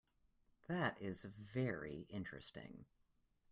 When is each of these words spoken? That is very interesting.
That 0.65 0.99
is 0.99 1.25
very 1.25 2.07
interesting. 2.09 2.85